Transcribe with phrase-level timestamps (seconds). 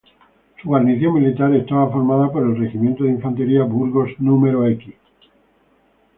[0.59, 4.71] Su guarnición militar estaba formada por el regimiento de infantería Burgos núm.